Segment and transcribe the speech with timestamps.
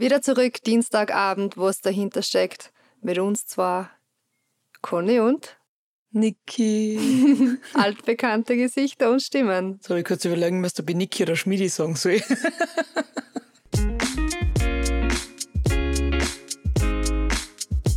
[0.00, 2.72] Wieder zurück, Dienstagabend, wo es dahinter steckt.
[3.00, 3.90] Mit uns zwar
[4.80, 5.58] Conny und
[6.12, 7.58] Niki.
[7.74, 9.80] altbekannte Gesichter und Stimmen.
[9.82, 12.20] So, ich kurz überlegen müsste, ob ich Niki oder Schmidi sagen soll.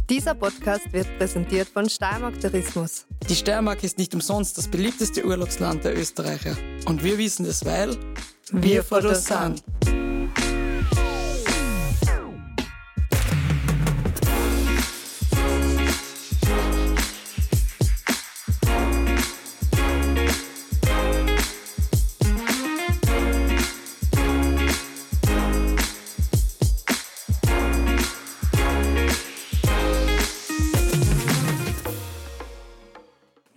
[0.09, 3.05] Dieser Podcast wird präsentiert von Steiermark Tourismus.
[3.29, 6.57] Die Steiermark ist nicht umsonst das beliebteste Urlaubsland der Österreicher.
[6.86, 7.95] Und wir wissen das, weil
[8.52, 9.63] wir vor das sind.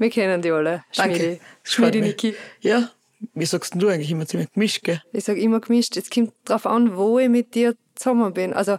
[0.04, 0.84] Wir kennen die alle.
[0.92, 1.40] Schmiedi.
[1.62, 2.02] Schmiedi.
[2.02, 2.34] Niki.
[2.60, 2.90] Ja,
[3.32, 5.00] wie sagst du eigentlich immer ziemlich gemischt, gell?
[5.14, 5.96] Ich sage immer gemischt.
[5.96, 8.52] Es kommt darauf an, wo ich mit dir zusammen bin.
[8.52, 8.76] Also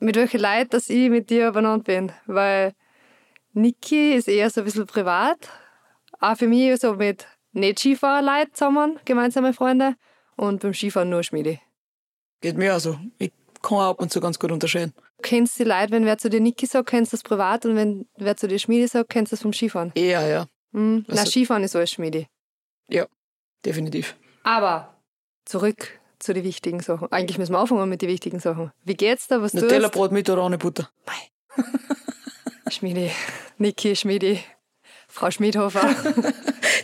[0.00, 2.12] mit welchen Leuten, dass ich mit dir benannt bin.
[2.26, 2.74] Weil
[3.54, 5.48] Niki ist eher so ein bisschen privat.
[6.20, 9.94] Auch für mich so mit nicht Skifahrerleuten zusammen, gemeinsame Freunde.
[10.36, 11.58] Und beim Skifahren nur Schmiedi.
[12.42, 12.98] Geht mir also.
[13.16, 14.92] Ich kann auch ab und zu ganz gut unterscheiden.
[15.22, 17.64] Du kennst die Leute, wenn wer zu dir Niki sagt, kennst du das privat.
[17.64, 19.92] Und wenn wer zu dir Schmiedi sagt, kennst du das vom Skifahren.
[19.94, 20.46] Eher, ja.
[20.72, 21.04] Mhm.
[21.06, 22.26] Na, Also- Skifahren ist alles Schmiedi.
[22.88, 23.06] Ja,
[23.64, 24.16] definitiv.
[24.42, 25.00] Aber
[25.44, 27.10] zurück zu den wichtigen Sachen.
[27.12, 28.72] Eigentlich müssen wir anfangen mit den wichtigen Sachen.
[28.84, 29.40] Wie geht's da?
[29.40, 30.90] Was tust Nutella-Brot mit oder ohne Butter?
[32.68, 33.10] Schmiedi,
[33.58, 34.40] Niki Schmiedi,
[35.08, 35.82] Frau Schmiedhofer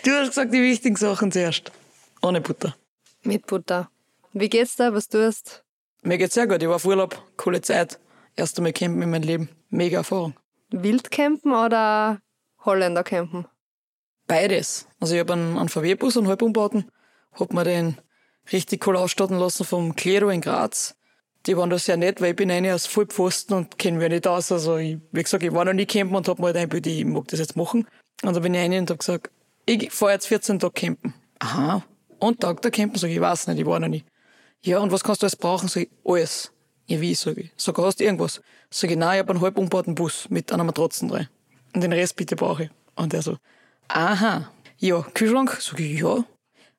[0.04, 1.72] Du hast gesagt, die wichtigen Sachen zuerst.
[2.22, 2.76] Ohne Butter.
[3.22, 3.90] mit Butter.
[4.32, 4.92] Wie geht's da?
[4.92, 5.64] Was tust?
[6.02, 6.62] Mir geht's sehr gut.
[6.62, 7.98] Ich war auf Urlaub, coole Zeit.
[8.38, 9.48] Erst einmal campen in meinem Leben.
[9.68, 10.32] Mega Erfahrung.
[10.70, 12.20] Wildcampen oder
[12.64, 13.48] Holländer campen?
[14.28, 14.86] Beides.
[15.00, 16.88] Also ich habe einen, einen VW-Bus, einen halbumbauten,
[17.32, 17.96] hab mir den
[18.52, 20.94] richtig cool ausstatten lassen vom Klero in Graz.
[21.46, 24.28] Die waren da sehr nett, weil ich bin eine aus Vollpfosten und kenne mich nicht
[24.28, 24.52] aus.
[24.52, 27.04] Also ich, wie gesagt, ich war noch nie campen und hab mir halt eingebildet, ich
[27.04, 27.88] mag das jetzt machen.
[28.22, 29.32] Und dann bin ich rein und hab gesagt,
[29.66, 31.12] ich fahr jetzt 14 Tage campen.
[31.40, 31.82] Aha.
[32.20, 33.00] Und Tag da campen?
[33.00, 34.04] Sag ich, ich weiß nicht, ich war noch nie.
[34.62, 35.66] Ja, und was kannst du alles brauchen?
[35.66, 36.52] Sag ich, alles.
[36.88, 37.50] Ja, wie, sag ich.
[37.54, 38.40] Sag, hast du irgendwas?
[38.70, 41.28] Sag ich, nein, ich hab einen halb umgebauten Bus mit einer Matratze drin.
[41.74, 42.70] Und den Rest bitte brauche ich.
[42.94, 43.36] Und er so,
[43.88, 44.50] aha.
[44.78, 45.58] Ja, Kühlschrank?
[45.60, 46.24] Sag ich, ja.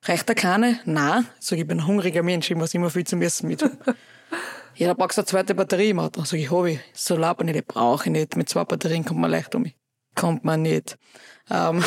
[0.02, 0.80] Reicht der keine?
[0.84, 1.28] Nein.
[1.38, 3.62] Sag ich, ich bin ein hungriger Mensch, ich muss immer viel zum Essen mit.
[4.74, 6.24] ja, da brauchst du eine zweite Batterie im Auto.
[6.24, 6.80] Sag ich, hab ich.
[6.92, 8.36] Solarpaneele brauche ich nicht.
[8.36, 9.76] Mit zwei Batterien kommt man leicht um mich.
[10.16, 10.98] Kommt man nicht.
[11.48, 11.84] Ähm,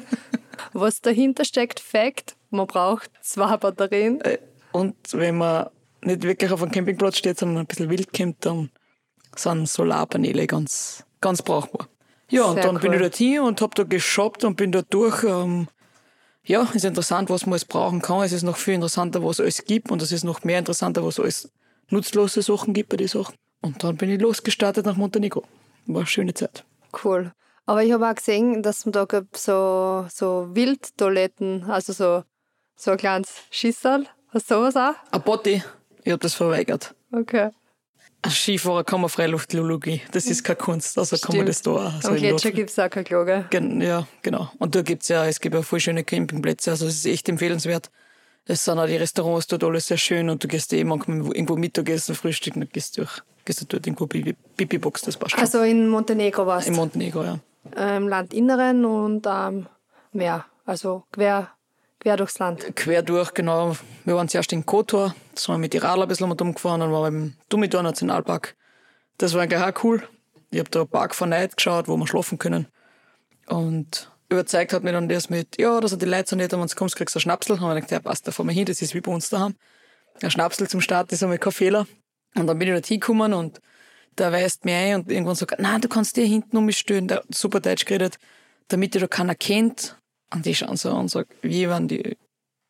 [0.72, 4.22] Was dahinter steckt, Fact, man braucht zwei Batterien.
[4.72, 5.68] Und wenn man
[6.04, 8.70] nicht wirklich auf einem Campingplatz steht, sondern ein bisschen wild campt, dann
[9.36, 11.88] sind Solarpaneele ganz, ganz brauchbar.
[12.28, 12.94] Ja, und Sehr dann bin cool.
[12.96, 15.24] ich dort hin und hab da geshoppt und bin da durch.
[15.24, 15.68] Ähm,
[16.44, 18.22] ja, ist interessant, was man alles brauchen kann.
[18.22, 21.04] Es ist noch viel interessanter, was es alles gibt und es ist noch mehr interessanter,
[21.04, 21.52] was es alles
[21.90, 23.34] nutzlose Sachen gibt bei den Sachen.
[23.60, 25.44] Und dann bin ich losgestartet nach Montenegro.
[25.86, 26.64] War eine schöne Zeit.
[27.04, 27.32] Cool.
[27.64, 32.24] Aber ich habe auch gesehen, dass man da gibt so, so Wildtoiletten, also so,
[32.74, 34.06] so ein kleines Schissal.
[34.30, 34.94] Hast du sowas auch?
[35.12, 35.62] Ein Botti,
[36.04, 36.94] ich hab das verweigert.
[37.12, 37.50] Okay.
[38.28, 40.00] Skifahrer kann man Freiluftbiologie.
[40.12, 41.48] Das ist keine Kunst, also kann man Stimmt.
[41.48, 42.02] das da auch.
[42.02, 43.46] so Am Gletscher gibt es auch keine Kloge.
[43.50, 44.50] Gen ja, genau.
[44.58, 47.90] Und da gibt's ja, es gibt ja voll schöne Campingplätze, also es ist echt empfehlenswert.
[48.44, 51.56] Es sind auch die Restaurants dort alles sehr schön und du gehst eh manchmal irgendwo
[51.56, 55.40] Mittagessen, Frühstück, dann gehst du durch, gehst du dort irgendwo Pipi-Box, das passt schon.
[55.40, 56.80] Also in Montenegro warst Im du.
[56.80, 57.38] Montenegro, ja.
[57.96, 59.66] Im Landinneren und am
[60.12, 60.44] Meer.
[60.64, 61.50] Also quer,
[62.02, 62.74] quer durchs Land.
[62.76, 63.76] Quer durch, genau.
[64.04, 67.02] Wir waren zuerst in Kotor, da sind wir mit Radler ein bisschen umgefahren, dann waren
[67.02, 68.56] wir im Dumidor Nationalpark.
[69.18, 70.02] Das war eigentlich auch cool.
[70.50, 72.66] Ich habe da ein Park von Night geschaut, wo wir schlafen können.
[73.46, 76.60] Und überzeugt hat mich dann das mit, ja, da sind die Leute so nett, wenn
[76.60, 77.52] du kommst, kriegst du einen Schnapsel.
[77.52, 79.54] Und ich gedacht, ja, passt, da fahren wir hin, das ist wie bei uns daheim.
[80.20, 81.86] Ein Schnapsel zum Start ist einmal kein Fehler.
[82.34, 83.60] Und dann bin ich dort hingekommen und
[84.18, 87.08] der weist mir ein und irgendwann sagt, nein, du kannst dir hinten um mich stehen.
[87.08, 88.18] Der hat super Deutsch geredet,
[88.68, 89.96] damit dich da keiner kennt.
[90.32, 92.16] Und ich schaue so an und sage, wie, wenn die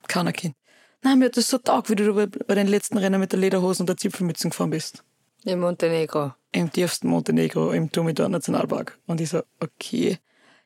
[0.08, 0.54] keiner kennt.
[1.02, 3.38] Nein, mir hat das so taugt, wie du da bei, den letzten Rennen mit der
[3.38, 5.02] Lederhose und der Zipfelmützen gefahren bist.
[5.44, 6.34] In Montenegro.
[6.52, 8.98] Im tiefsten Montenegro, im Tumidor Nationalpark.
[9.06, 10.18] Und ich so, okay.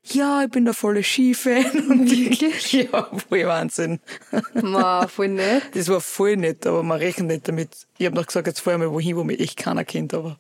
[0.05, 1.65] Ja, ich bin der volle Skifan.
[1.91, 2.73] Und Wirklich?
[2.73, 4.01] ja, voll Wahnsinn.
[4.55, 5.63] Ma, voll nett.
[5.75, 7.71] Das war voll nett, aber man rechnet nicht damit.
[7.99, 10.39] Ich habe noch gesagt, jetzt fahr ich mal wohin, wo mich echt keiner kennt, aber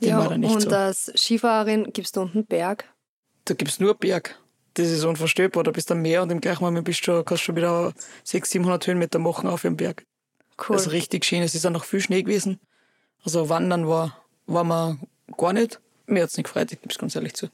[0.00, 0.70] Ja, war dann nicht und so.
[0.70, 2.84] als Skifahrerin gibst du unten Berg.
[3.46, 4.38] Da gibt's nur Berg.
[4.74, 5.64] Das ist unvorstellbar.
[5.64, 7.92] Da bist du am Meer und im gleichen Moment bist du, kannst du schon wieder
[8.24, 10.04] 600, 700 Höhenmeter machen auf dem Berg.
[10.58, 10.76] Cool.
[10.76, 11.42] Das ist richtig schön.
[11.42, 12.60] Es ist auch noch viel Schnee gewesen.
[13.24, 14.98] Also wandern war, war mir
[15.36, 15.80] gar nicht.
[16.06, 17.46] Mir hat's nicht gefreut, ich gebe es ganz ehrlich zu.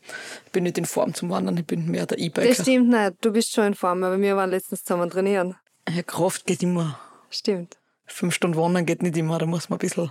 [0.46, 2.62] Ich bin nicht in Form zum Wandern, ich bin mehr der das E-Biker.
[2.62, 3.14] stimmt nicht.
[3.20, 5.54] Du bist schon in Form, aber wir waren letztens zusammen trainieren.
[5.88, 6.98] Ja, Kraft geht immer.
[7.30, 7.76] Stimmt.
[8.06, 10.10] Fünf Stunden wandern geht nicht immer, da muss man ein bisschen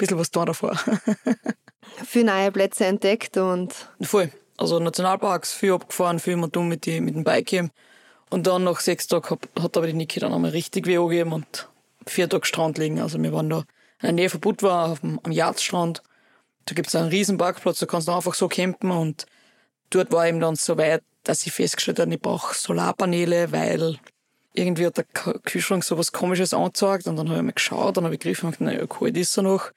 [0.00, 0.76] bisschen was da davor.
[2.04, 3.72] Viele neue Plätze entdeckt und.
[4.00, 4.30] Voll.
[4.60, 7.70] Also Nationalparks, viel abgefahren, viel mal dumm mit, die, mit dem Bike.
[8.28, 11.32] Und dann nach sechs Tagen hat, hat aber die Niki dann einmal richtig weh gegeben
[11.32, 11.70] und
[12.06, 13.00] vier Tage Strand liegen.
[13.00, 13.64] Also wir waren da in
[14.02, 16.02] der Nähe von Budva dem, am Jahrstrand.
[16.66, 19.24] Da gibt's einen riesen Parkplatz, da kannst du einfach so campen und
[19.88, 23.98] dort war eben dann so weit, dass ich festgestellt habe, ich brauche Solarpaneele, weil
[24.52, 28.04] irgendwie hat der Kühlschrank so was komisches angezeigt und dann habe ich mal geschaut, dann
[28.04, 29.70] habe ich gegriffen und gedacht, naja, kalt ist er noch.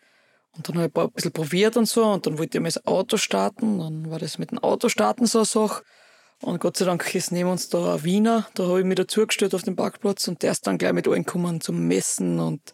[0.56, 2.86] Und dann habe ich ein bisschen probiert und so und dann wollte ich mal das
[2.86, 5.84] Auto starten, dann war das mit dem Auto starten so eine Sache.
[6.42, 9.56] Und Gott sei Dank ist neben uns da ein Wiener, da habe ich mich dazugestellt
[9.56, 12.74] auf dem Parkplatz und der ist dann gleich mit angekommen zum Messen und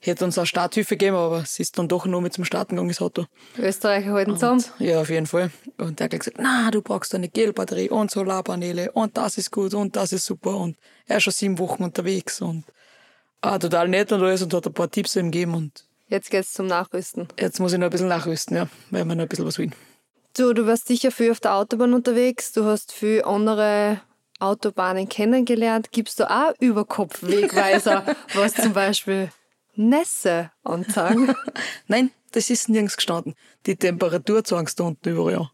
[0.00, 2.90] hätte uns auch Starthilfe gegeben, aber es ist dann doch nur mit zum Starten gegangen,
[2.90, 3.24] das Auto.
[3.58, 4.64] Österreicher halten zusammen.
[4.78, 5.50] Ja, auf jeden Fall.
[5.78, 9.74] Und der hat gesagt, na, du brauchst eine Gelbatterie und Solarpaneele und das ist gut
[9.74, 10.76] und das ist super und
[11.06, 12.64] er ist schon sieben Wochen unterwegs und
[13.40, 16.52] ah, total nett und alles und hat ein paar Tipps ihm gegeben und Jetzt geht's
[16.52, 17.28] zum Nachrüsten.
[17.38, 19.70] Jetzt muss ich noch ein bisschen nachrüsten, ja, weil wir noch ein bisschen was will.
[20.36, 24.00] Du, du warst sicher viel auf der Autobahn unterwegs, du hast viel andere
[24.38, 25.90] Autobahnen kennengelernt.
[25.90, 29.30] Gibst du auch Überkopfwegweiser, was zum Beispiel
[29.74, 31.34] Nässe anzeigen?
[31.88, 33.34] Nein, das ist nirgends gestanden.
[33.66, 35.50] Die Temperatur zeigst du unten überall an.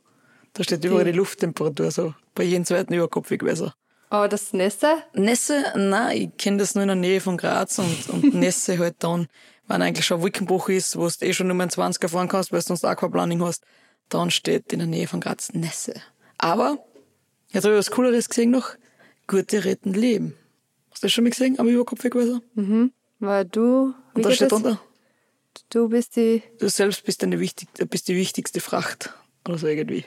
[0.53, 3.75] Da steht überall die, die Lufttemperatur, so bei jedem zweiten Überkopfwegweiser.
[4.11, 5.03] Aber das Nässe?
[5.15, 8.97] Nässe, nein, ich kenne das nur in der Nähe von Graz und, und Nässe halt
[9.01, 9.27] dann,
[9.69, 12.61] wenn eigentlich schon Wolkenbruch ist, wo du eh schon nur einen 20er fahren kannst, weil
[12.61, 13.65] du sonst Aquaplaning hast,
[14.09, 15.95] dann steht in der Nähe von Graz Nässe.
[16.39, 16.79] Aber,
[17.51, 18.71] jetzt habe ich was Cooleres gesehen noch,
[19.27, 20.37] Gute retten Leben.
[20.91, 22.43] Hast du das schon mal gesehen am Überkopfwegweiser?
[22.55, 23.95] Mhm, weil du...
[24.13, 24.81] Und da steht drunter,
[25.71, 26.43] Du bist die...
[26.59, 29.15] du selbst bist, eine wichtig, bist die wichtigste Fracht.
[29.47, 30.05] Oder so irgendwie.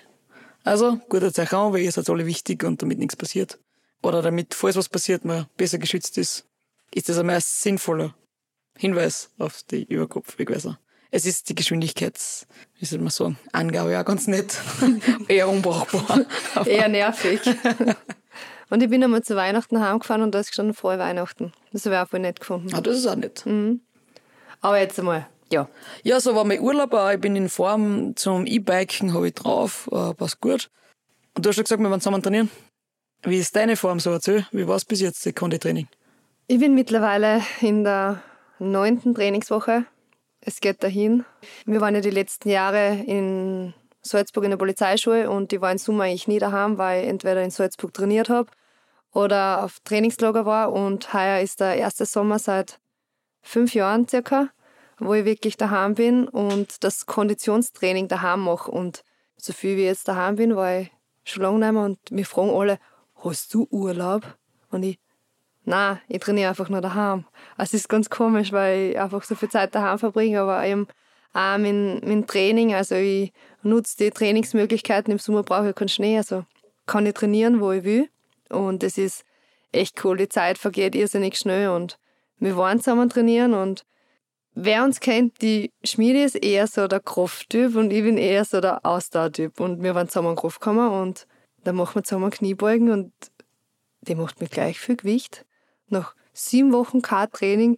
[0.64, 3.58] Also, guter Zeichen weil ihr seid alle wichtig und damit nichts passiert.
[4.04, 6.46] Oder damit, falls was passiert, man besser geschützt ist,
[6.94, 8.14] ist das ein mehr sinnvoller
[8.78, 10.80] Hinweis auf die Überkopfwegweiser.
[11.10, 12.48] Es ist die Geschwindigkeits,
[12.80, 14.58] wie soll man sagen, Angabe ja ganz nett.
[15.28, 16.26] Eher unbrauchbar.
[16.66, 17.40] Eher nervig.
[18.70, 21.54] und ich bin einmal zu Weihnachten heimgefahren und da ist gestanden frohe Weihnachten.
[21.72, 22.70] Das habe ich auch voll nett gefunden.
[22.74, 23.46] Ah, das ist auch nett.
[23.46, 23.82] Mhm.
[24.60, 25.70] Aber jetzt einmal, ja.
[26.04, 27.12] Ja, so war mein Urlaub auch.
[27.12, 30.70] Ich bin in Form zum E-Biken, habe ich drauf, äh, passt gut.
[31.36, 32.50] Und du hast ja gesagt, wir wollen zusammen trainieren.
[33.24, 34.12] Wie ist deine Form so?
[34.12, 35.88] Erzähl, wie war es bis jetzt, das Konditraining?
[36.48, 38.22] Ich bin mittlerweile in der
[38.60, 39.86] neunten Trainingswoche.
[40.42, 41.26] Es geht dahin.
[41.66, 45.78] Wir waren ja die letzten Jahre in Salzburg in der Polizeischule und ich war im
[45.78, 48.50] Sommer eigentlich nie daheim, weil ich entweder in Salzburg trainiert habe
[49.14, 50.72] oder auf Trainingslager war.
[50.72, 52.80] Und heuer ist der erste Sommer seit
[53.42, 54.50] fünf Jahren circa,
[55.00, 58.72] wo ich wirklich daheim bin und das Konditionstraining daheim mache.
[58.72, 59.04] Und
[59.36, 60.92] so viel wie ich jetzt daheim bin, war ich
[61.24, 62.80] schon lange nicht mehr und mich fragen alle,
[63.24, 64.38] hast du Urlaub?
[64.70, 65.00] Und ich,
[65.68, 67.26] na, ich trainiere einfach nur daheim.
[67.58, 70.88] Es ist ganz komisch, weil ich einfach so viel Zeit daheim verbringe, aber eben
[71.34, 73.34] auch mein, mein Training, also ich
[73.64, 75.12] nutze die Trainingsmöglichkeiten.
[75.12, 76.46] Im Sommer brauche ich keinen Schnee, also
[76.86, 78.10] kann ich trainieren, wo ich will.
[78.50, 79.26] Und es ist
[79.74, 82.00] echt cool, die Zeit vergeht irrsinnig schnell und
[82.40, 83.84] wir waren zusammen trainieren und
[84.54, 88.62] wer uns kennt, die Schmiede ist eher so der Krafttyp und ich bin eher so
[88.62, 91.28] der Ausdauertyp und wir waren zusammen in Kraft gekommen und
[91.66, 93.12] dann machen wir zusammen Kniebeugen und
[94.00, 95.44] die macht mir gleich viel Gewicht.
[95.90, 97.78] Nach sieben Wochen K-Training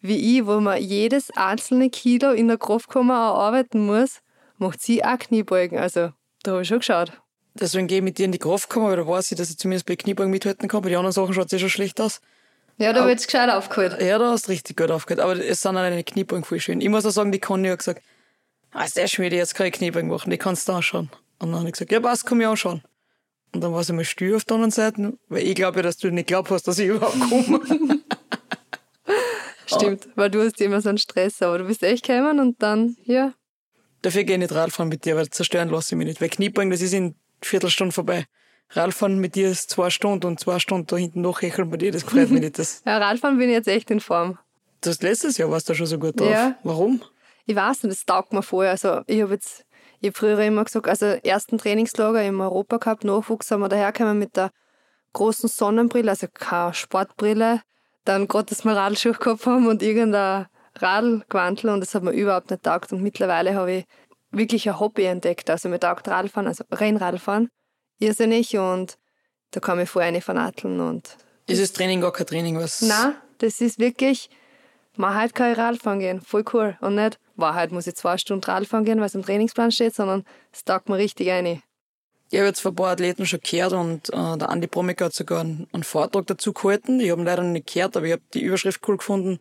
[0.00, 4.20] wie ich, wo man jedes einzelne Kilo in der Kraftkammer arbeiten muss,
[4.58, 5.78] macht sie auch Kniebeugen.
[5.78, 6.12] Also
[6.42, 7.12] da habe ich schon geschaut.
[7.54, 9.86] Deswegen gehe ich mit dir in die Kraftkammer, weil da weiß ich, dass ich zumindest
[9.86, 10.82] bei Kniebeugen mithalten kann.
[10.82, 12.20] Bei den anderen Sachen schaut es eh schon schlecht aus.
[12.76, 14.00] Ja, da wird es gescheit aufgeholt.
[14.00, 15.20] Ja, da hast du richtig gut aufgehört.
[15.20, 16.80] Aber es sind auch deine Kniebeugen voll schön.
[16.80, 18.02] Ich muss auch sagen, die Conny hat gesagt,
[18.70, 21.10] ah, ist der Schmiede, jetzt kann ich Kniebeugen machen, die kannst du anschauen.
[21.40, 22.82] Und dann habe ich gesagt, ja, passt, komm ich anschauen.
[23.54, 25.96] Und dann war sie mal still auf der anderen Seite, weil ich glaube ja, dass
[25.96, 27.60] du nicht glaubst hast, dass ich überhaupt komme.
[29.66, 32.96] Stimmt, weil du hast immer so einen Stress, aber du bist echt gekommen und dann,
[33.04, 33.32] ja.
[34.02, 36.20] Dafür gehe ich nicht Radfahren mit dir, weil zerstören lasse ich mich nicht.
[36.20, 38.26] Weil Kniebeugen, das ist in Viertelstunde vorbei.
[38.70, 42.04] Radfahren mit dir ist zwei Stunden und zwei Stunden da hinten nachhecheln bei dir, das
[42.04, 42.58] gefällt mir nicht.
[42.58, 44.38] Das, ja, Radfahren bin ich jetzt echt in Form.
[44.80, 46.30] das letztes Jahr warst du schon so gut drauf.
[46.30, 46.56] Ja.
[46.64, 47.02] Warum?
[47.46, 48.66] Ich weiß nicht, das taugt mir voll.
[48.66, 49.64] Also ich habe jetzt,
[50.00, 54.36] ich hab früher immer gesagt, also ersten Trainingslager im Europacup Nachwuchs haben wir dahergekommen mit
[54.36, 54.50] der
[55.12, 57.62] großen Sonnenbrille, also keine Sportbrille,
[58.04, 62.50] dann gerade das mal Radlschuhe gehabt haben und irgendein Radlgewandel und das hat mir überhaupt
[62.50, 62.92] nicht taugt.
[62.92, 63.84] Und mittlerweile habe ich
[64.30, 65.50] wirklich ein Hobby entdeckt.
[65.50, 67.48] Also mir taugt Radfahren, also Rennradfahren,
[67.98, 68.96] irrsinnig und
[69.50, 72.82] da kann ich voll eine vernatteln und Ist das Training gar kein Training, was?
[72.82, 74.28] na, das ist wirklich,
[74.98, 76.76] mal heute kann ich Radfahren gehen, voll cool.
[76.80, 79.94] Und nicht, war heute muss ich zwei Stunden Radfahren gehen, weil es im Trainingsplan steht,
[79.94, 81.62] sondern es taugt mir richtig ein.
[82.30, 85.14] Ich habe jetzt von ein paar Athleten schon gehört und äh, der Andi Promiker hat
[85.14, 87.00] sogar einen, einen Vortrag dazu gehalten.
[87.00, 89.38] Ich habe ihn leider noch nicht gehört, aber ich habe die Überschrift cool gefunden.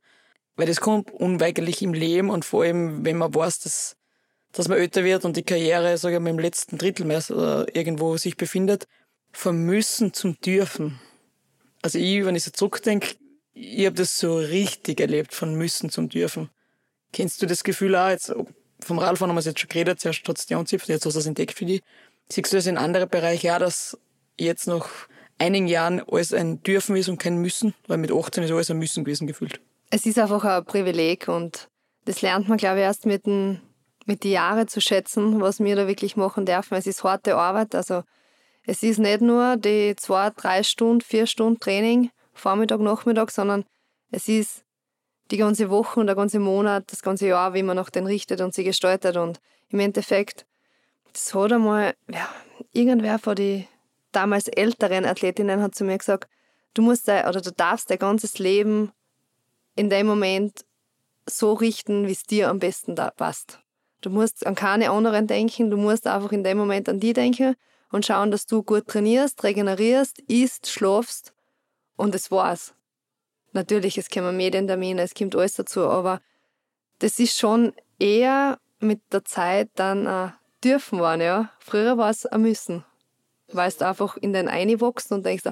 [0.56, 3.98] Weil das kommt unweigerlich im Leben und vor allem, wenn man weiß, dass,
[4.54, 7.76] dass man älter wird und die Karriere, sage ich mal, im letzten Drittel mehr oder
[7.76, 8.88] irgendwo sich befindet,
[9.34, 11.00] vom Müssen zum Dürfen.
[11.82, 13.16] Also ich, wenn ich so zurückdenke,
[13.60, 16.50] ich habe das so richtig erlebt, von Müssen zum Dürfen.
[17.12, 18.10] Kennst du das Gefühl auch?
[18.10, 18.34] Jetzt,
[18.80, 21.20] vom Radfahren haben wir es jetzt schon geredet, zuerst es die anzipft, jetzt hast du
[21.20, 21.82] das entdeckt für dich.
[22.30, 23.98] Siehst du das in anderen Bereichen auch, dass
[24.38, 24.90] jetzt nach
[25.40, 27.74] einigen Jahren alles ein Dürfen ist und kein Müssen?
[27.88, 29.60] Weil mit 18 ist alles ein Müssen gewesen gefühlt.
[29.90, 31.70] Es ist einfach ein Privileg und
[32.06, 33.62] das lernt man, glaube ich, erst mit den,
[34.06, 36.76] mit den Jahren zu schätzen, was wir da wirklich machen dürfen.
[36.76, 38.04] Es ist harte Arbeit, also
[38.66, 43.66] es ist nicht nur die zwei, drei Stunden, vier Stunden Training, Vormittag, Nachmittag, sondern
[44.12, 44.64] es ist
[45.32, 48.42] die ganze Woche und der ganze Monat, das ganze Jahr, wie man nach den richtet
[48.42, 49.18] und sie gestaltet.
[49.18, 49.40] Und
[49.70, 50.46] im Endeffekt,
[51.14, 52.30] das hat einmal, ja,
[52.72, 53.68] irgendwer von den
[54.12, 56.30] damals älteren Athletinnen hat zu mir gesagt,
[56.74, 58.92] du musst dein, oder du darfst dein ganzes Leben
[59.76, 60.66] in dem Moment
[61.30, 63.60] so richten, wie es dir am besten da passt.
[64.02, 67.56] Du musst an keine anderen denken, du musst einfach in dem Moment an die denken
[67.92, 71.34] und schauen, dass du gut trainierst, regenerierst, isst, schlafst
[71.98, 72.74] und es war's.
[73.52, 76.22] Natürlich, es kommen Medientermine, es kommt alles dazu, aber
[77.00, 81.52] das ist schon eher mit der Zeit dann ein Dürfen waren, ja.
[81.60, 82.84] Früher war es ein Müssen.
[83.52, 85.44] Weil du einfach in den einwachst und denkst,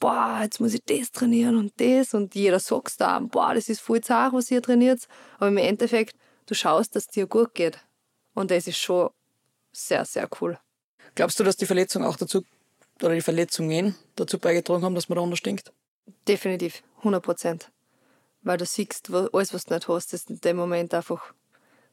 [0.00, 3.80] boah, jetzt muss ich das trainieren und das und jeder sagt da, boah, das ist
[3.80, 5.06] voll zart, was ihr trainiert.
[5.36, 6.16] Aber im Endeffekt,
[6.46, 7.78] du schaust, dass es dir gut geht.
[8.34, 9.10] Und das ist schon
[9.72, 10.58] sehr, sehr cool.
[11.14, 12.42] Glaubst du, dass die Verletzung auch dazu,
[13.02, 15.72] oder die Verletzungen dazu beigetragen haben, dass man da anders denkt?
[16.28, 17.70] Definitiv, 100 Prozent.
[18.42, 21.32] Weil du siehst, alles, was du nicht hast, ist in dem Moment einfach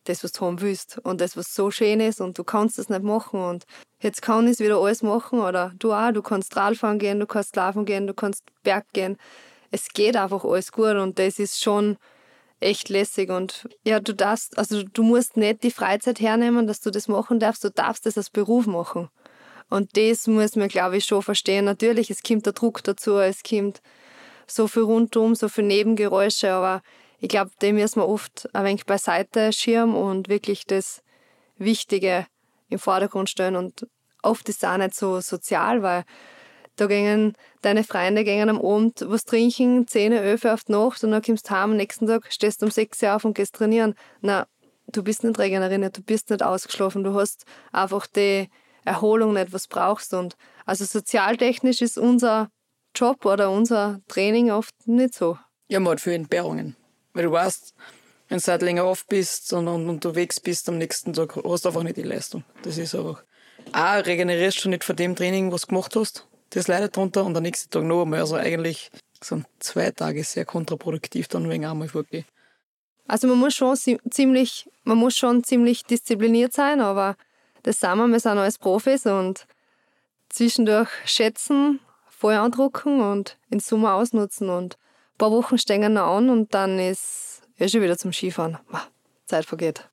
[0.05, 0.99] das, was du haben willst.
[1.03, 3.41] Und das, was so schön ist und du kannst das nicht machen.
[3.41, 3.65] Und
[4.01, 5.39] jetzt kann ich es wieder alles machen.
[5.39, 9.17] Oder du auch, du kannst Radfahren gehen, du kannst laufen gehen, du kannst Berg gehen.
[9.71, 11.97] Es geht einfach alles gut und das ist schon
[12.59, 13.29] echt lässig.
[13.29, 17.39] Und ja, du darfst, also du musst nicht die Freizeit hernehmen, dass du das machen
[17.39, 19.09] darfst, du darfst das als Beruf machen.
[19.69, 21.65] Und das muss man, glaube ich, schon verstehen.
[21.65, 23.81] Natürlich, es kommt der Druck dazu, es kommt
[24.49, 26.81] so viel rundum, so viel Nebengeräusche, aber
[27.19, 31.01] ich glaube, dem müssen wir oft ein wenig beiseite schirmen und wirklich das
[31.57, 32.25] Wichtige
[32.69, 33.55] im Vordergrund stellen.
[33.55, 33.87] Und
[34.23, 36.05] oft ist es auch nicht so sozial, weil
[36.77, 41.11] da gingen deine Freunde gingen am Abend was trinken, 10, 11 auf die Nacht und
[41.11, 43.95] dann kommst du heim am nächsten Tag, stehst um 6 Uhr auf und gehst trainieren.
[44.21, 44.47] Na,
[44.87, 48.49] du bist nicht regeneriert, du bist nicht ausgeschlafen, du hast einfach die
[48.85, 50.13] Erholung nicht, was brauchst.
[50.13, 52.49] Und also sozialtechnisch ist unser
[52.95, 55.37] Job oder unser Training oft nicht so.
[55.67, 56.75] Ja, mal für Entbehrungen.
[57.13, 57.73] Weil du weißt,
[58.29, 61.69] wenn du halt länger auf bist und, und, unterwegs bist am nächsten Tag, hast du
[61.69, 62.43] einfach nicht die Leistung.
[62.63, 63.23] Das ist einfach.
[63.71, 66.27] A, regenerierst du nicht von dem Training, was du gemacht hast.
[66.51, 68.21] Das leidet drunter und am nächsten Tag noch einmal.
[68.21, 68.89] Also eigentlich
[69.21, 72.25] sind zwei Tage sehr kontraproduktiv dann wegen einmal vorgehen.
[73.07, 73.75] Also man muss schon
[74.11, 77.15] ziemlich, man muss schon ziemlich diszipliniert sein, aber
[77.63, 79.47] das sind wir, wir sind alles Profis und
[80.29, 81.79] zwischendurch schätzen,
[82.19, 86.77] voll andrucken und in Sommer ausnutzen und ein paar Wochen stehen noch an und dann
[86.77, 88.57] ist ja schon wieder zum Skifahren.
[89.25, 89.87] Zeit vergeht.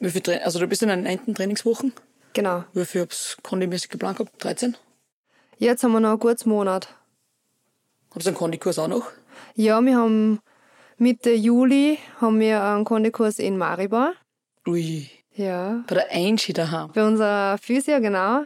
[0.00, 1.34] Wie viel Tra also du bist in den 9.
[1.34, 1.92] Trainingswochen?
[2.32, 2.64] Genau.
[2.72, 4.42] Wie viel habt ihr kondimäßig geplant gehabt?
[4.42, 4.76] 13?
[5.58, 6.88] Jetzt haben wir noch einen guten Monat.
[8.10, 9.10] Habt ihr einen Kondikurs auch noch?
[9.54, 10.40] Ja, wir haben
[10.96, 14.14] Mitte Juli haben wir einen Kondikurs in Maribor.
[14.66, 15.08] Ui.
[15.34, 15.84] Ja.
[15.86, 16.90] Bei der Einski daheim.
[16.92, 18.44] Bei unserer Physio, genau.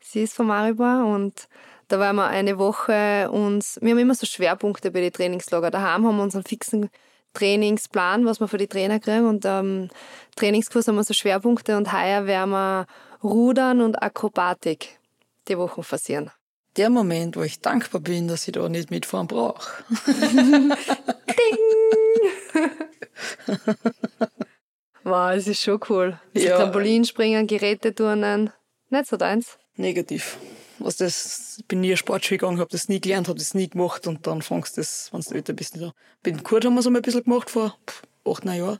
[0.00, 1.48] Sie ist von Maribor und
[1.88, 5.70] da werden wir eine Woche uns, wir haben immer so Schwerpunkte bei den Trainingslager.
[5.70, 6.90] Daheim haben wir unseren fixen
[7.34, 9.88] Trainingsplan, was wir für die Trainer kriegen und am
[10.36, 12.86] Trainingskurs haben wir so Schwerpunkte und heuer werden wir
[13.22, 14.98] Rudern und Akrobatik
[15.48, 16.30] die Wochen passieren.
[16.76, 19.82] Der Moment, wo ich dankbar bin, dass ich da nicht mitfahren brauche.
[20.06, 21.58] Ding!
[25.04, 26.20] wow, das ist schon cool.
[26.34, 26.56] Ja.
[26.56, 28.52] Trampolinspringen, Geräteturnen,
[28.90, 29.58] nicht so deins?
[29.76, 30.38] Negativ.
[30.78, 34.06] Was das, ich bin nie Sportschule gegangen, habe das nie gelernt, habe das nie gemacht
[34.06, 35.92] und dann fängst du das, wenn du älter bist, nicht an.
[36.24, 38.78] Mit Kurt haben wir es einmal ein bisschen gemacht vor pff, acht, neun Jahren.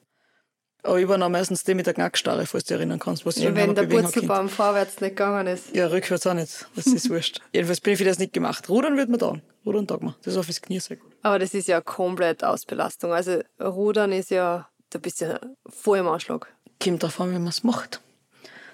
[0.85, 3.27] Aber ich war noch meistens die mit der Knackstarre, falls du dich erinnern kannst.
[3.27, 5.75] Was ja, wenn der Purzelbaum vorwärts nicht gegangen ist.
[5.75, 6.67] Ja, rückwärts auch nicht.
[6.77, 7.41] Das ist wurscht.
[7.53, 8.69] Jedenfalls bin ich für das nicht gemacht.
[8.69, 9.43] Rudern wird mir dann.
[9.67, 10.15] Rudern tag man.
[10.23, 11.13] Das ist auf das Knie sehr gut.
[11.23, 13.13] Aber das ist ja komplett Ausbelastung.
[13.13, 16.47] Also Rudern ist ja, da bist du ja voll im Anschlag.
[16.83, 18.01] Kommt davon, wie man es macht.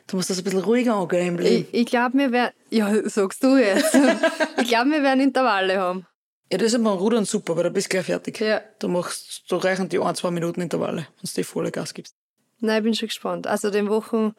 [0.07, 1.67] Du musst das ein bisschen ruhiger angehen im Leben.
[1.73, 3.95] Ich, ich glaube, wir werden, ja, sagst du jetzt.
[4.61, 6.07] ich glaube, wir werden Intervalle haben.
[6.53, 8.39] Ja, das ist beim Rudern super, weil da bist du gleich fertig.
[8.41, 8.61] Ja.
[8.79, 12.15] Da, machst, da reichen die ein, zwei Minuten Intervalle, wenn du die volle Gas gibst.
[12.61, 13.47] Nein, ich bin schon gespannt.
[13.47, 14.35] Also den Wochen,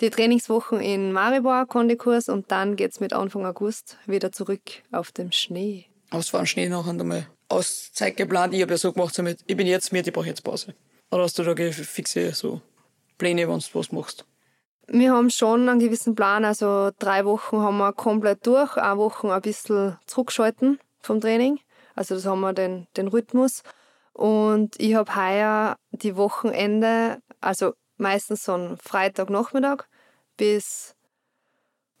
[0.00, 5.12] die Trainingswochen in Maribor, Kondikurs und dann geht es mit Anfang August wieder zurück auf
[5.12, 5.86] dem Schnee.
[6.08, 8.54] Aber es war ein Schnee nachher einmal Auszeit geplant?
[8.54, 10.74] Ich habe ja so gemacht, so mit, ich bin jetzt mit, ich brauche jetzt Pause.
[11.10, 12.62] Oder hast du da fixe so
[13.18, 14.24] Pläne, wenn du was machst?
[14.92, 16.44] Wir haben schon einen gewissen Plan.
[16.44, 21.60] Also drei Wochen haben wir komplett durch, eine Woche ein bisschen zurückgeschalten vom Training.
[21.94, 23.62] Also das haben wir den, den Rhythmus.
[24.12, 29.84] Und ich habe heuer die Wochenende, also meistens so einen Freitagnachmittag
[30.36, 30.96] bis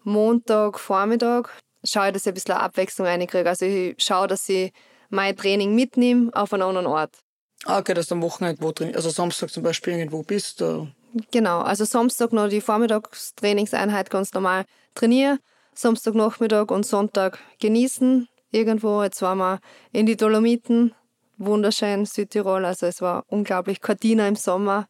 [0.02, 1.48] Montagvormittag,
[1.84, 3.48] schaue ich, dass ich ein bisschen Abwechslung reinkriege.
[3.48, 4.72] Also ich schaue, dass ich
[5.10, 7.18] mein Training mitnehme auf einen anderen Ort.
[7.66, 10.60] Ah, okay, dass du am Wochenende wo drin, also Samstag zum Beispiel irgendwo bist.
[10.60, 10.88] Oder?
[11.30, 14.64] Genau, also Samstag noch die Vormittagstrainingseinheit ganz normal
[14.94, 15.38] trainiere,
[15.74, 19.02] Samstagnachmittag und Sonntag genießen irgendwo.
[19.02, 19.60] Jetzt waren wir
[19.92, 20.94] in die Dolomiten,
[21.38, 23.80] wunderschön Südtirol, also es war unglaublich.
[23.80, 24.88] Cortina im Sommer,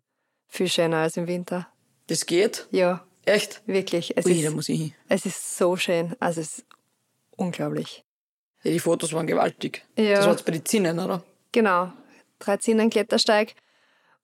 [0.48, 1.68] viel schöner als im Winter.
[2.08, 2.66] Das geht?
[2.70, 3.04] Ja.
[3.24, 3.62] Echt?
[3.66, 4.16] Wirklich.
[4.16, 4.94] Es, Ui, ist, da muss ich hin.
[5.08, 6.66] es ist so schön, also es ist
[7.36, 8.04] unglaublich.
[8.62, 9.84] Ja, die Fotos waren gewaltig.
[9.96, 10.16] Ja.
[10.16, 11.22] Das war jetzt bei den Zinnen, oder?
[11.52, 11.92] Genau,
[12.38, 13.54] drei Zinnen Klettersteig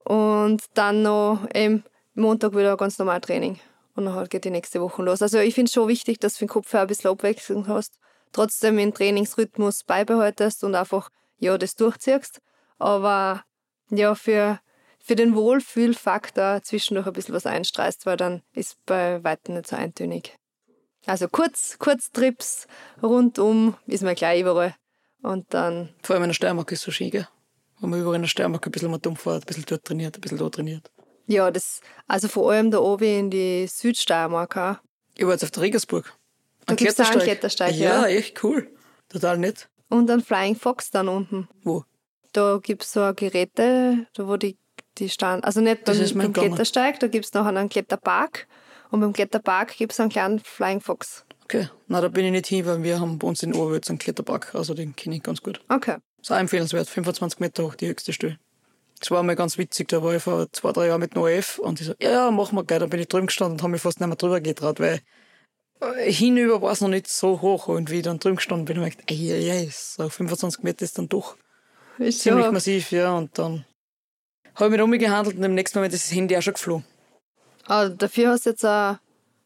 [0.06, 1.82] und dann noch eben
[2.14, 3.58] Montag wieder ganz normal Training.
[3.96, 5.20] Und dann geht die nächste Woche los.
[5.20, 7.98] Also ich finde es schon wichtig, dass du den Kopf ein bisschen Abwechslung hast,
[8.30, 12.40] trotzdem den Trainingsrhythmus beibehaltest und einfach ja, das durchziehst.
[12.78, 13.42] Aber
[13.90, 14.60] ja, für,
[15.00, 19.74] für den Wohlfühlfaktor zwischendurch ein bisschen was einstreist, weil dann ist bei weitem nicht so
[19.74, 20.36] eintönig.
[21.04, 22.68] Also kurz, kurz Trips
[23.02, 24.74] rundum ist mir gleich überall.
[25.22, 25.88] Und dann.
[26.02, 27.26] Vor allem in der Steiermark ist so schön, gell?
[27.80, 30.16] Wenn man überall in der Steiermark ein bisschen mal dumm fährt, ein bisschen dort trainiert,
[30.16, 30.90] ein bisschen da trainiert.
[31.26, 34.76] Ja, das, also vor allem da oben in die Südsteiermark auch.
[35.16, 36.12] Ich war jetzt auf der Regensburg.
[36.66, 37.74] Da gibt es einen Klettersteig.
[37.74, 38.68] Ja, ja, echt cool.
[39.08, 39.68] Total nett.
[39.88, 41.48] Und ein Flying Fox dann unten.
[41.62, 41.84] Wo?
[42.32, 44.56] Da gibt es so Geräte, da wo die,
[44.98, 45.44] die stand.
[45.44, 48.46] Also nicht beim, beim Klettersteig, da gibt es noch einen Kletterpark.
[48.90, 51.24] Und beim Kletterpark gibt es einen kleinen Flying Fox.
[51.44, 53.98] Okay, na da bin ich nicht hin, weil wir haben bei uns in Oberwitz einen
[53.98, 55.60] Kletterpark, also den kenne ich ganz gut.
[55.68, 55.96] Okay.
[56.26, 58.36] Ist auch empfehlenswert, 25 Meter hoch, die höchste Stelle.
[58.98, 61.60] Das war mal ganz witzig, da war ich vor zwei, drei Jahren mit dem OF
[61.60, 62.80] und ich so, ja, ja, machen wir gleich.
[62.80, 64.98] Dann bin ich drüben gestanden und habe mich fast nicht mehr drüber getraut, weil
[65.80, 68.78] äh, hinüber war es noch nicht so hoch und wie ich dann drüben gestanden bin,
[68.78, 71.36] habe ich gedacht, ey, ey, ey, so 25 Meter ist dann doch
[71.98, 72.50] ist ziemlich ja.
[72.50, 73.64] massiv, ja, und dann
[74.56, 76.84] habe ich mich umgehandelt und im nächsten Moment ist das Handy auch schon geflogen.
[77.66, 78.98] Aber dafür hast du jetzt eine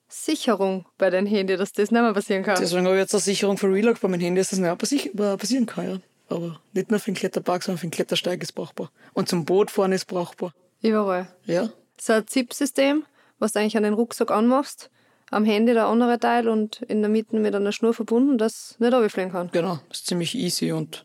[0.08, 2.56] Sicherung bei deinem Handy, dass das nicht mehr passieren kann.
[2.58, 5.36] Deswegen habe ich jetzt eine Sicherung für Relog bei meinem Handy, dass das nicht mehr
[5.36, 5.98] passieren kann, ja.
[6.30, 8.90] Aber nicht nur für den Kletterpark, sondern für den Klettersteig ist brauchbar.
[9.12, 10.54] Und zum Boot fahren ist brauchbar.
[10.80, 11.28] Überall.
[11.44, 11.70] Ja.
[12.00, 13.04] So ein ZIP-System,
[13.38, 14.90] was du eigentlich an den Rucksack anmachst,
[15.30, 18.92] am Handy der andere Teil und in der Mitte mit einer Schnur verbunden, das nicht
[18.92, 19.50] runterfliegen kann.
[19.52, 21.04] Genau, das ist ziemlich easy und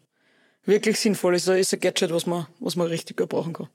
[0.63, 1.35] wirklich sinnvoll.
[1.35, 3.67] Ist ein, ist ein Gadget, was man, was man richtig gut brauchen kann.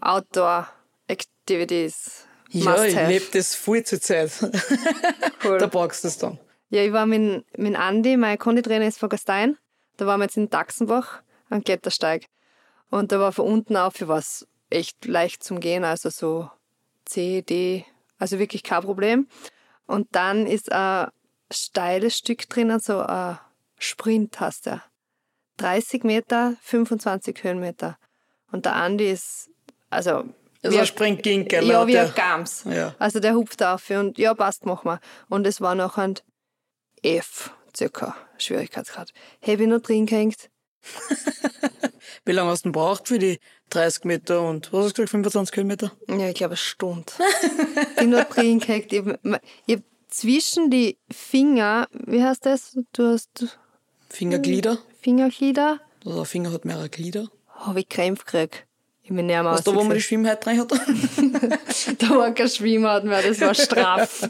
[0.00, 0.68] Outdoor
[1.06, 2.26] Activities.
[2.50, 4.30] Ja, ich lebe das voll zur Zeit.
[5.42, 5.58] Cool.
[5.58, 6.38] da brauchst du es dann.
[6.70, 9.58] Ja, ich war mit, mit Andi, mein Konditrainer ist von Gastein.
[9.96, 12.26] Da waren wir jetzt in Dachsenbach am Klettersteig.
[12.90, 16.50] Und da war von unten auf für was echt leicht zum Gehen, also so
[17.04, 17.84] C, D,
[18.18, 19.28] also wirklich kein Problem.
[19.86, 21.08] Und dann ist ein
[21.50, 23.38] steiles Stück drinnen, so ein
[23.78, 24.80] Sprint hast du.
[25.58, 27.96] 30 Meter, 25 Höhenmeter.
[28.50, 29.50] Und der Andi ist,
[29.90, 30.24] also.
[30.62, 31.48] Also er springt gegen.
[31.66, 32.64] Ja, wie ein Gams.
[32.64, 32.94] Ja.
[32.98, 35.00] Also der hupft auf und ja, passt, machen wir.
[35.28, 36.14] Und es war noch ein
[37.02, 39.12] F circa Schwierigkeitsgrad.
[39.42, 40.50] Habe ich noch drin gehängt.
[42.24, 43.38] Wie lange hast du denn braucht für die
[43.70, 45.92] 30 Meter und was hast du gesagt, 25 Kilometer?
[46.08, 47.12] Ja, ich glaube eine Stunde.
[47.90, 48.92] ich bin noch drin gehängt.
[48.92, 52.78] Ich habe hab zwischen die Finger, wie heißt das?
[52.92, 53.58] Du hast.
[54.08, 54.78] Fingerglieder?
[55.00, 55.80] Fingerglieder.
[56.04, 57.28] Also ein Finger hat mehrere Glieder.
[57.48, 58.66] Habe ich Krämpfe gekriegt.
[59.02, 60.70] Ich bin näher Was da, wo man die Schwimmheit rein hat?
[60.70, 64.22] da war kein Schwimmheit mehr, das war straff.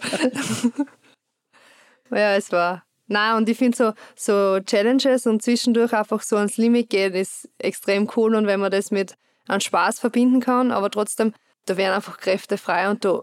[2.11, 6.57] ja, es war Nein, und ich finde so, so Challenges und zwischendurch einfach so ans
[6.57, 8.35] Limit gehen, ist extrem cool.
[8.35, 9.15] Und wenn man das mit
[9.47, 11.35] einem Spaß verbinden kann, aber trotzdem,
[11.67, 13.23] da wären einfach Kräfte frei und da,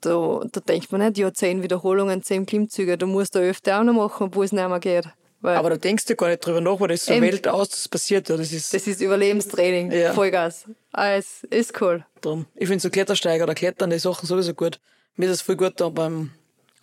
[0.00, 3.84] da, da denkt man nicht, ja, zehn Wiederholungen, zehn Klimmzüge, du musst da öfter auch
[3.84, 5.08] noch machen, obwohl es nicht mehr geht.
[5.40, 7.68] Weil aber da denkst du gar nicht drüber nach, weil das ist so Welt aus,
[7.68, 8.36] das passiert ja.
[8.36, 10.12] Das ist, das ist Überlebenstraining, ja.
[10.12, 10.64] Vollgas.
[10.92, 12.04] Alles ah, ist cool.
[12.20, 12.46] Drum.
[12.56, 14.80] Ich finde so Klettersteiger oder Klettern, die Sachen sowieso gut.
[15.14, 16.30] Mir ist das voll gut da beim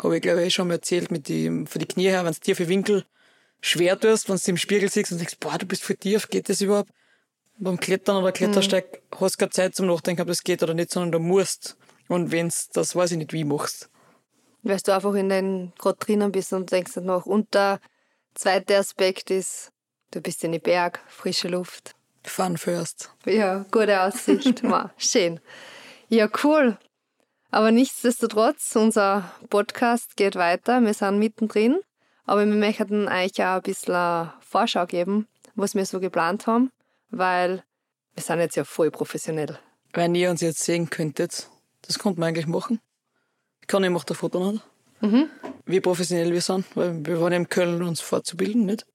[0.02, 2.34] habe ich glaube ich eh schon mal erzählt, mit die, für die Knie her, wenn
[2.34, 3.06] du tiefe Winkel
[3.62, 6.50] schwer tust, wenn du im Spiegel siehst und denkst, boah, du bist voll tief, geht
[6.50, 6.92] das überhaupt?
[7.58, 9.20] Beim Klettern oder Klettersteig mhm.
[9.20, 11.78] hast du keine Zeit zum Nachdenken, ob das geht oder nicht, sondern du musst.
[12.08, 13.90] Und wenn's das weiß ich nicht, wie machst.
[14.62, 17.26] Weil du einfach in deinem gerade drinnen bist und denkst nicht nach.
[17.26, 17.80] Und der
[18.34, 19.72] zweite Aspekt ist,
[20.12, 21.96] du bist in den Berg, frische Luft.
[22.24, 23.12] Fun first.
[23.26, 24.64] Ja, gute Aussicht.
[24.98, 25.40] schön.
[26.10, 26.78] Ja, cool.
[27.56, 30.82] Aber nichtsdestotrotz, unser Podcast geht weiter.
[30.82, 31.80] Wir sind mittendrin.
[32.26, 36.70] Aber wir möchten euch auch ein bisschen Vorschau geben, was wir so geplant haben,
[37.12, 37.64] weil
[38.14, 39.58] wir sind jetzt ja voll professionell.
[39.94, 41.50] Wenn ihr uns jetzt sehen könntet,
[41.84, 42.82] das könnte man eigentlich machen.
[43.62, 44.62] Ich kann ich mache ein Foto noch.
[45.00, 45.30] Mhm.
[45.66, 48.86] Wie professionell wir sind, weil wir waren in Köln, uns fortzubilden, nicht?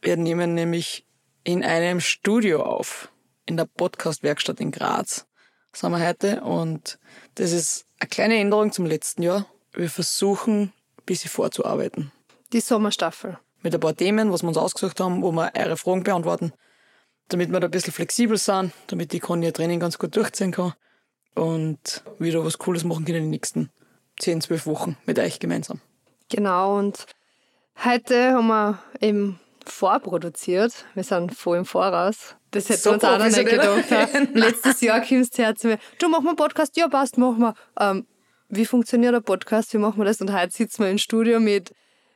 [0.00, 1.04] Wir nehmen nämlich
[1.44, 3.12] in einem Studio auf,
[3.44, 5.26] in der Podcast-Werkstatt in Graz.
[5.82, 6.98] Haben wir heute und
[7.34, 9.46] das ist eine kleine Änderung zum letzten Jahr.
[9.72, 12.12] Wir versuchen, ein bisschen vorzuarbeiten.
[12.52, 13.38] Die Sommerstaffel.
[13.62, 16.52] Mit ein paar Themen, was wir uns ausgesucht haben, wo wir eure Fragen beantworten,
[17.28, 20.52] damit wir da ein bisschen flexibel sind, damit die Conny ihr Training ganz gut durchziehen
[20.52, 20.72] kann
[21.34, 23.70] und wieder was Cooles machen können in den nächsten
[24.20, 25.80] 10, 12 Wochen mit euch gemeinsam.
[26.30, 27.06] Genau, und
[27.84, 29.38] heute haben wir eben
[29.70, 30.84] vorproduziert.
[30.94, 32.36] Wir sind voll im Voraus.
[32.50, 33.84] Das hätten so wir uns auch noch nicht gedacht.
[34.34, 37.40] Letztes Jahr kommst du her zu mir, du mach mal einen Podcast, ja passt, machen
[37.40, 37.54] wir.
[37.78, 38.06] Ähm,
[38.48, 40.20] wie funktioniert der Podcast, wie machen wir das?
[40.20, 41.72] Und heute sitzen wir im Studio mit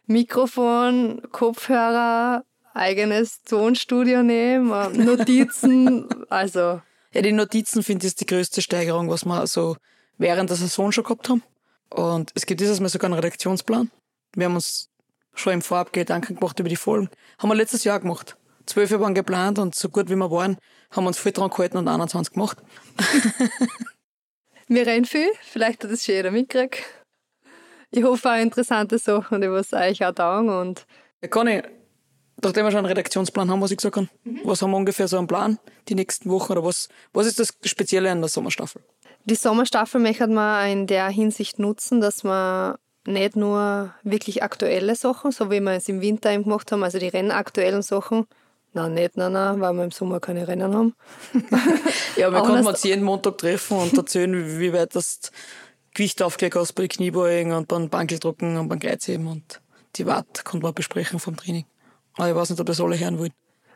[0.07, 6.81] Mikrofon, Kopfhörer, eigenes Tonstudio nehmen, äh, Notizen, also.
[7.13, 9.77] Ja, die Notizen finde ich die größte Steigerung, was wir so
[10.19, 11.43] während der Saison schon gehabt haben.
[11.91, 13.91] Und es gibt dieses Mal sogar einen Redaktionsplan.
[14.35, 14.90] Wir haben uns
[15.41, 17.09] schon im Vorab Gedanken gemacht über die Folgen.
[17.39, 18.37] Haben wir letztes Jahr gemacht.
[18.67, 20.57] Zwölf waren geplant und so gut wie wir waren,
[20.91, 22.59] haben wir uns voll dran gehalten und 21 gemacht.
[24.69, 26.85] wir reden viel, vielleicht hat das schon jeder mitgekriegt.
[27.91, 30.51] Ich hoffe auch interessante Sachen, die was euch auch taugen.
[30.51, 30.87] Und
[31.21, 31.65] ja, ich,
[32.43, 34.43] nachdem wir schon einen Redaktionsplan haben, was ich gesagt habe, mhm.
[34.45, 37.53] was haben wir ungefähr so einen Plan die nächsten Wochen oder was, was ist das
[37.65, 38.83] Spezielle an der Sommerstaffel?
[39.25, 42.77] Die Sommerstaffel möchte man in der Hinsicht nutzen, dass man
[43.07, 46.99] nicht nur wirklich aktuelle Sachen, so wie wir es im Winter eben gemacht haben, also
[46.99, 48.27] die rennaktuellen Sachen,
[48.73, 50.95] Nein, nicht, nein, nein, weil wir im Sommer keine Rennen haben.
[52.17, 55.33] ja, wir können uns jeden Montag treffen und erzählen, wie weit das
[55.93, 59.61] Gewicht aufgelegt hast bei den Kniebeugen und beim Bankeldrucken und beim Kreuzheben und
[59.97, 61.65] die Watt konnte man besprechen vom Training.
[62.15, 63.33] Aber ich weiß nicht, ob das alle hören wollen.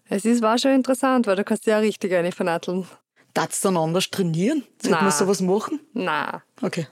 [0.09, 2.87] Es ist, war schon interessant, weil du kannst ja richtig eine vernatteln.
[3.33, 4.65] Darfst du dann anders trainieren?
[4.81, 5.81] Sollte man sowas machen?
[5.93, 6.41] Nein.
[6.63, 6.87] Okay.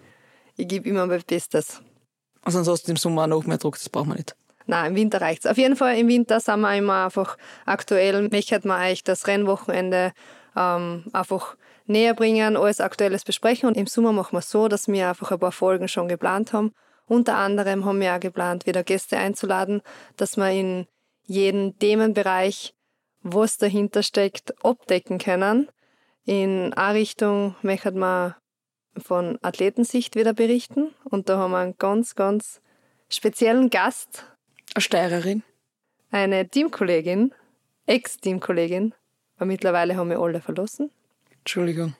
[0.57, 1.81] Ich gebe immer mein Bestes.
[2.44, 4.37] Also ansonsten im Sommer noch mehr Druck, das braucht man nicht.
[4.66, 5.50] Nein, im Winter reicht es.
[5.50, 8.28] Auf jeden Fall im Winter sind wir immer einfach aktuell.
[8.28, 10.12] Möchte man euch das Rennwochenende
[10.57, 13.68] ähm, einfach näher bringen, alles Aktuelles besprechen.
[13.68, 16.52] Und im Sommer machen wir es so, dass wir einfach ein paar Folgen schon geplant
[16.52, 16.72] haben.
[17.07, 19.83] Unter anderem haben wir auch geplant, wieder Gäste einzuladen,
[20.16, 20.87] dass wir in
[21.26, 22.74] jeden Themenbereich,
[23.22, 25.68] was dahinter steckt, abdecken können.
[26.24, 28.37] In eine Richtung möchten wir
[28.96, 30.94] von Athletensicht wieder berichten.
[31.05, 32.61] Und da haben wir einen ganz, ganz
[33.09, 34.26] speziellen Gast.
[34.74, 35.42] Eine Steirerin.
[36.11, 37.33] Eine Teamkollegin,
[37.87, 38.94] Ex-Teamkollegin,
[39.38, 40.90] weil mittlerweile haben wir alle verlassen.
[41.38, 41.94] Entschuldigung.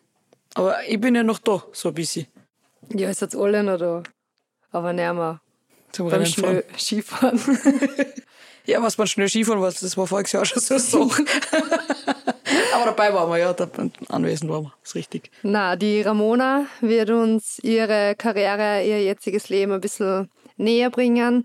[0.55, 2.27] Aber ich bin ja noch da, so ein bisschen.
[2.91, 4.03] Ja, es hat alle noch da.
[4.71, 5.41] Aber nicht mehr
[5.93, 7.41] Zum beim Schnell Skifahren.
[8.67, 11.25] ja, was beim schnell Skifahren war, das war voriges Jahr schon so eine Sache.
[12.73, 13.69] Aber dabei waren wir, ja, da
[14.09, 15.31] anwesend waren wir, ist richtig.
[15.43, 21.45] Na, die Ramona wird uns ihre Karriere, ihr jetziges Leben ein bisschen näher bringen.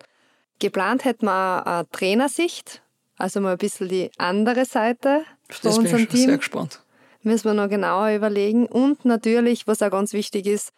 [0.59, 2.81] Geplant hätten wir eine Trainersicht,
[3.17, 6.25] also mal ein bisschen die andere Seite von das unserem bin ich Team.
[6.25, 6.81] sehr gespannt.
[7.23, 8.65] Müssen wir noch genauer überlegen.
[8.65, 10.71] Und natürlich, was auch ganz wichtig ist,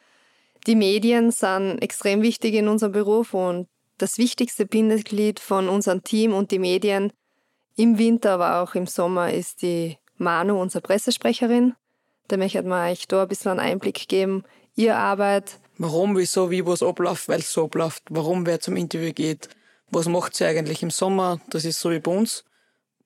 [0.68, 6.34] die Medien sind extrem wichtig in unserem Beruf und das wichtigste Bindeglied von unserem Team
[6.34, 7.14] und die Medien
[7.76, 11.74] im Winter, aber auch im Sommer ist die Manu, unsere Pressesprecherin.
[12.28, 14.44] Da möchte man euch da ein bisschen einen Einblick geben.
[14.76, 15.60] Ihr Arbeit.
[15.78, 18.04] Warum, wieso, wie, was abläuft, weil es so abläuft.
[18.10, 19.50] Warum wer zum Interview geht.
[19.90, 21.40] Was macht sie eigentlich im Sommer?
[21.50, 22.44] Das ist so wie bei uns.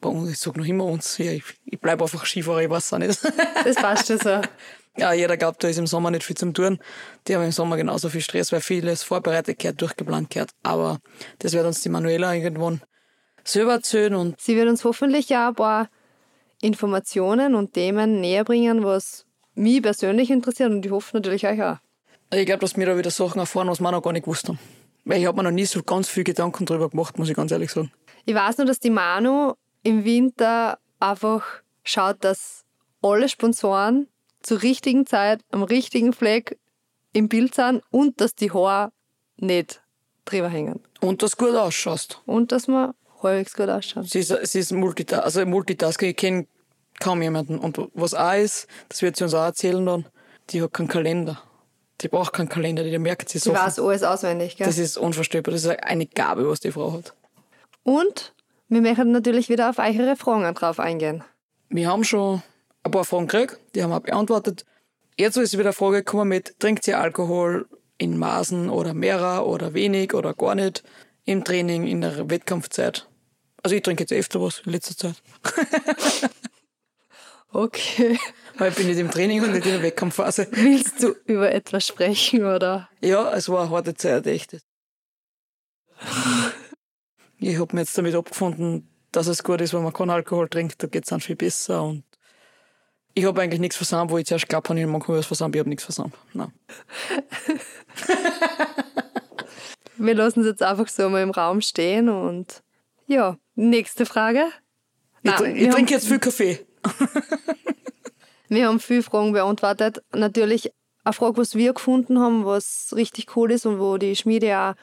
[0.01, 1.17] Bei uns, ich sag noch immer uns.
[1.17, 3.19] Ja, ich, ich bleibe einfach Skifahrer, ich weiß auch nicht.
[3.63, 4.41] Das passt schon so.
[4.97, 6.79] ja, jeder glaubt, da ist im Sommer nicht viel zum Tun.
[7.27, 10.49] Die haben im Sommer genauso viel Stress, weil vieles vorbereitet gehört, durchgeplant gehört.
[10.63, 10.99] Aber
[11.39, 12.81] das wird uns die Manuela irgendwann
[13.45, 14.41] selber erzählen und.
[14.41, 15.89] Sie wird uns hoffentlich ja ein paar
[16.63, 21.77] Informationen und Themen näher bringen, was mich persönlich interessiert und ich hoffe natürlich euch auch.
[22.33, 24.57] Ich glaube, dass wir da wieder Sachen erfahren, was wir noch gar nicht gewusst haben.
[25.03, 27.51] Weil ich habe mir noch nie so ganz viel Gedanken drüber gemacht, muss ich ganz
[27.51, 27.91] ehrlich sagen.
[28.25, 31.43] Ich weiß nur, dass die Manu im Winter einfach
[31.83, 32.63] schaut, dass
[33.01, 34.07] alle Sponsoren
[34.41, 36.57] zur richtigen Zeit am richtigen Fleck
[37.11, 38.93] im Bild sind und dass die Haare
[39.35, 39.81] nicht
[40.23, 40.81] drüber hängen.
[41.01, 42.21] Und dass du gut ausschaust.
[42.25, 44.09] Und dass man halbwegs gut ausschaut.
[44.09, 46.09] Sie ist, sie ist Multita also Multitasking.
[46.09, 46.47] Ich kenne
[46.99, 47.57] kaum jemanden.
[47.57, 50.05] Und was auch ist, das wird sie uns auch erzählen dann,
[50.49, 51.41] die hat keinen Kalender.
[52.01, 53.51] Die braucht keinen Kalender, die merkt sie so.
[53.51, 54.67] Die weiß alles auswendig, gell?
[54.67, 55.53] Das ist unvorstellbar.
[55.53, 57.13] Das ist eine Gabe, was die Frau hat.
[57.83, 58.33] Und
[58.67, 61.23] wir möchten natürlich wieder auf eure Fragen drauf eingehen.
[61.69, 62.41] Wir haben schon
[62.83, 64.65] ein paar Fragen gekriegt, die haben wir beantwortet.
[65.17, 69.73] Jetzt ist wieder eine Frage gekommen mit, trinkt ihr Alkohol in Maßen oder mehrer oder
[69.73, 70.83] wenig oder gar nicht
[71.25, 73.07] im Training, in der Wettkampfzeit?
[73.63, 75.15] Also ich trinke jetzt öfter was in letzter Zeit.
[77.55, 78.19] Okay.
[78.57, 80.47] Weil ich bin nicht im Training und nicht in der Wettkampfphase.
[80.51, 82.89] Willst du über etwas sprechen, oder?
[82.99, 84.57] Ja, es war eine harte Zeit, echt.
[87.37, 90.81] Ich habe mir jetzt damit abgefunden, dass es gut ist, wenn man keinen Alkohol trinkt,
[90.81, 91.83] da geht es dann viel besser.
[91.83, 92.03] Und
[93.13, 95.59] ich habe eigentlich nichts versammelt, wo ich zuerst glaube, ich man kann was versammelt, ich
[95.59, 96.17] habe nichts versammelt.
[96.33, 96.51] Nein.
[99.97, 102.62] Wir lassen es jetzt einfach so mal im Raum stehen und
[103.07, 104.45] ja, nächste Frage.
[105.21, 106.65] Ich, Nein, tr- wir ich trinke jetzt viel Kaffee.
[108.49, 110.03] Wir haben viele Fragen beantwortet.
[110.13, 110.71] Natürlich
[111.03, 114.73] eine Frage, was wir gefunden haben, was richtig cool ist und wo die Schmiede auch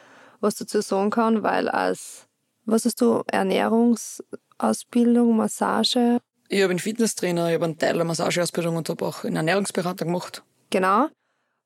[0.40, 2.26] was dazu sagen kann, weil als,
[2.64, 8.76] was hast du, Ernährungsausbildung, Massage, Ich habe einen Fitnesstrainer, ich habe einen Teil der Massageausbildung
[8.76, 10.42] und habe auch einen Ernährungsberater gemacht.
[10.70, 11.08] genau,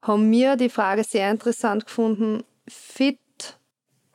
[0.03, 3.19] haben wir die Frage sehr interessant gefunden, fit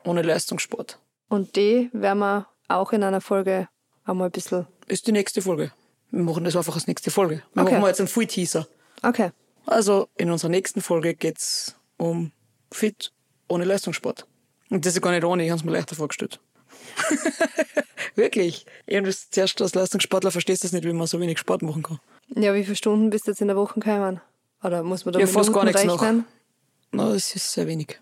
[0.04, 0.99] Ohne Leistungssport.
[1.30, 3.68] Und die werden wir auch in einer Folge
[4.04, 5.72] einmal ein bisschen, Ist die nächste Folge.
[6.10, 7.42] Wir machen das einfach als nächste Folge.
[7.54, 7.74] Wir Okay.
[7.78, 8.66] machen jetzt einen Full-Teaser.
[9.02, 9.30] okay,
[9.66, 12.32] Also in unserer nächsten Folge geht's um
[12.72, 13.12] Fit
[13.48, 14.26] ohne Leistungssport.
[14.70, 16.38] Und das ist gar nicht ohne, ich habe es mir leichter vorgestellt.
[18.14, 18.66] Wirklich.
[18.86, 22.00] Irgendwie zuerst als Leistungssportler verstehst du das nicht, wie man so wenig Sport machen kann.
[22.34, 24.20] ja, wie viele Stunden bist du jetzt in der Woche gekommen?
[24.62, 26.00] Oder muss man da Ja, fast gar nichts noch.
[26.02, 26.24] rechnen?
[26.92, 28.00] Na, das ist sehr wenig.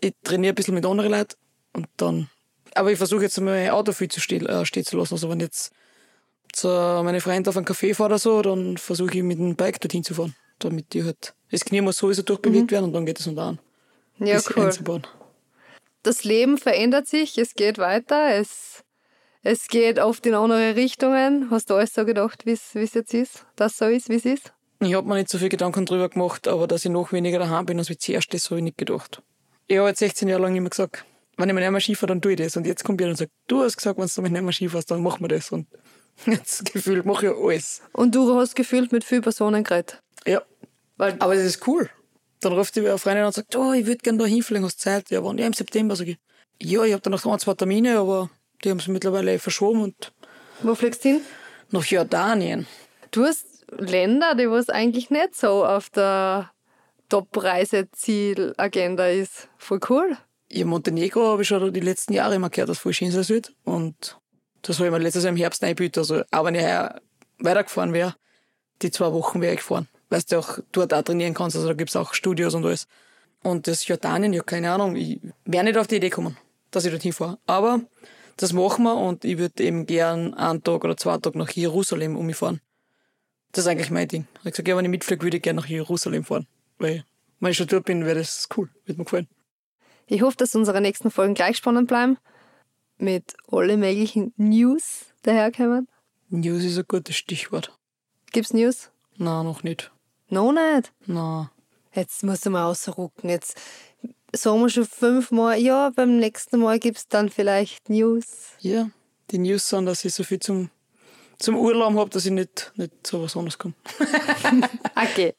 [0.00, 1.34] Ich trainiere ein bisschen mit anderen Leuten
[1.72, 2.28] und dann.
[2.74, 5.14] Aber ich versuche jetzt mein Auto viel zu stehen, äh, stehen zu lassen.
[5.14, 5.72] Also wenn jetzt
[6.52, 9.80] zu meine Freunde auf einen Café fahren oder so, dann versuche ich mit dem Bike
[9.80, 10.34] dorthin zu fahren.
[10.58, 11.34] Damit die halt.
[11.50, 13.58] Das Knie muss sowieso durchbewegt werden und dann geht es unter an.
[14.18, 14.66] Ja, cool.
[14.66, 15.06] einzubauen.
[16.02, 18.82] das Leben verändert sich, es geht weiter, es,
[19.42, 21.50] es geht oft in andere Richtungen.
[21.50, 24.52] Hast du alles so gedacht, wie es jetzt ist, dass so ist, wie es ist?
[24.80, 27.66] Ich habe mir nicht so viel Gedanken drüber gemacht, aber dass ich noch weniger daheim
[27.66, 29.22] bin, als wie zuerst, das habe ich nicht gedacht.
[29.66, 31.04] Ich habe jetzt 16 Jahre lang immer gesagt,
[31.38, 32.56] wenn ich mir nicht mehr Ski fahre, dann tue ich das.
[32.56, 34.68] Und jetzt kommt jeder und sagt, du hast gesagt, wenn du mit nicht mehr Ski
[34.68, 35.50] fährst, dann machen wir das.
[35.50, 35.66] Und
[36.26, 37.82] jetzt gefühlt mache ich alles.
[37.92, 40.02] Und du hast gefühlt mit vielen Personen geredet.
[40.26, 40.42] Ja,
[40.96, 41.88] Weil, aber das ist cool.
[42.40, 44.80] Dann ruft die eine Freundin an und sagt, oh, ich würde gerne da hinfliegen, hast
[44.80, 45.10] du Zeit?
[45.10, 45.38] Ja, wann?
[45.38, 45.96] Ja, im September.
[45.96, 46.18] Sag ich,
[46.60, 48.30] ja, ich habe da noch ein, zwei Termine, aber
[48.62, 50.12] die haben sie mittlerweile verschoben und
[50.62, 51.20] wo fliegst du hin?
[51.70, 52.66] nach Jordanien.
[53.10, 56.50] Du hast Länder, die was eigentlich nicht so auf der
[57.08, 59.48] Top-Reisezielagenda ist.
[59.56, 60.16] Voll cool.
[60.50, 63.54] Ja, Montenegro habe ich schon die letzten Jahre immer gehört, dass voll schön sein wird.
[63.64, 64.18] Und
[64.62, 65.98] das habe ich mir letztes Jahr im Herbst eingebüht.
[65.98, 67.00] Also, auch wenn ich heuer
[67.38, 68.14] weitergefahren wäre,
[68.82, 69.88] die zwei Wochen wäre ich gefahren.
[70.08, 71.56] Weil du auch dort auch trainieren kannst.
[71.56, 72.86] Also da gibt's auch Studios und alles.
[73.42, 74.96] Und das Jordanien, ja, keine Ahnung.
[74.96, 76.36] Ich wäre nicht auf die Idee gekommen,
[76.70, 77.38] dass ich dorthin fahre.
[77.46, 77.80] Aber
[78.36, 82.16] das machen wir und ich würde eben gern einen Tag oder zwei Tage nach Jerusalem
[82.16, 82.60] umfahren.
[83.52, 84.26] Das ist eigentlich mein Ding.
[84.32, 86.46] Ich habe gesagt, ja, wenn ich mitfliege, würde ich gerne nach Jerusalem fahren.
[86.78, 87.04] Weil,
[87.40, 88.68] wenn ich schon dort bin, wäre das cool.
[88.84, 89.28] Würde mir gefallen.
[90.08, 92.18] Ich hoffe, dass unsere nächsten Folgen gleich spannend bleiben.
[92.98, 95.88] Mit alle möglichen News daherkommen.
[96.30, 97.76] News ist ein gutes Stichwort.
[98.32, 98.90] Gibt's News?
[99.16, 99.90] Na, noch nicht.
[100.28, 100.92] Noch nicht.
[101.06, 101.50] Na,
[101.94, 103.28] Jetzt musst du mal ausrucken.
[103.28, 103.56] Jetzt
[104.34, 108.50] sagen wir schon fünfmal, ja, beim nächsten Mal gibt's dann vielleicht News.
[108.60, 108.90] ja.
[109.30, 110.70] Die News sind, dass ich so viel zum,
[111.38, 113.74] zum Urlaub habe, dass ich nicht, nicht so was anderes komme.
[114.96, 115.34] Okay.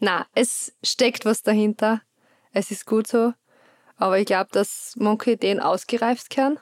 [0.00, 2.02] Na, es steckt was dahinter.
[2.52, 3.34] Es ist gut so.
[3.98, 6.58] Aber ich glaube, dass manche Ideen ausgereift werden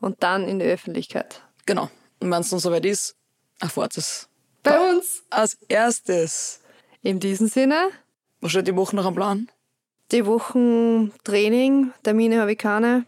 [0.00, 1.42] und dann in die Öffentlichkeit.
[1.66, 1.90] Genau.
[2.20, 3.16] Und wenn es dann soweit ist,
[3.60, 4.28] erfahrt es.
[4.62, 5.22] Bei uns.
[5.30, 6.60] Als erstes.
[7.02, 7.88] In diesem Sinne,
[8.40, 9.48] Was steht die Woche noch am Plan?
[10.12, 13.04] die Wochen Training, Termine habe ich keine.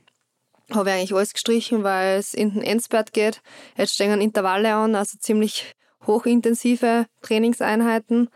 [0.72, 3.42] Habe ich eigentlich alles gestrichen, weil es in den Endspurt geht.
[3.76, 5.74] Jetzt stehen Intervalle an, also ziemlich
[6.06, 8.30] hochintensive Trainingseinheiten.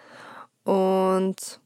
[0.65, 1.61] Und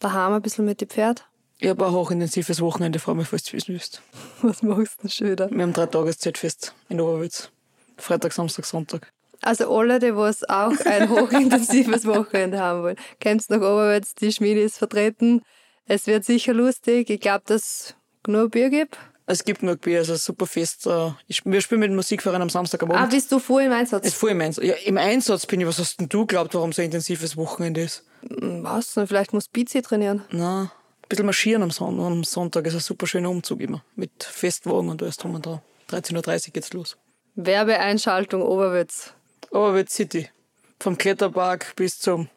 [0.00, 1.24] daheim ein bisschen mit dem Pferd.
[1.60, 4.02] Ich habe ein hochintensives Wochenende vor mir, falls du wissen willst.
[4.42, 5.50] Was machst du denn schon wieder?
[5.50, 7.50] Wir haben drei Tage Z-Fest in Oberwitz.
[7.98, 9.12] Freitag, Samstag, Sonntag.
[9.42, 14.60] Also alle, die was auch ein hochintensives Wochenende haben wollen, könnt nach Oberwärts, die Schmiede
[14.60, 15.42] ist vertreten.
[15.86, 17.08] Es wird sicher lustig.
[17.10, 18.98] Ich glaube, dass es genug Bier gibt.
[19.26, 20.86] Es gibt nur Bier, also super Fest.
[20.86, 23.12] äh, Ich, wir spielen mit dem Musikverein am Samstag am Ah, Abend.
[23.12, 24.12] bist du voll im ist Einsatz?
[24.12, 24.64] voll im Einsatz.
[24.64, 25.66] Ja, im Einsatz bin ich.
[25.66, 28.04] Was hast denn du glaubt, warum so ein intensives Wochenende ist?
[28.28, 28.92] Hm, Was?
[29.06, 30.22] Vielleicht muss Bizi trainieren.
[30.30, 30.70] Na, ein
[31.10, 33.84] bisschen marschieren am, Son am Sonntag ist ein super schöner Umzug immer.
[33.96, 35.60] Mit Festwagen und alles drum und dran.
[35.90, 36.96] 13.30 Uhr geht's los.
[37.34, 39.12] Werbeeinschaltung Oberwitz.
[39.50, 40.30] Oberwitz City.
[40.78, 42.28] Vom Kletterpark bis zum